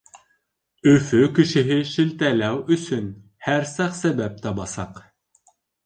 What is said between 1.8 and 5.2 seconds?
шелтәләү өсөн һәр саҡ сәбәп табасаҡ.